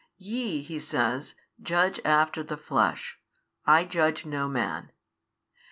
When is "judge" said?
1.61-1.99, 3.85-4.25